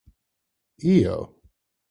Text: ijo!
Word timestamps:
ijo! 0.93 1.17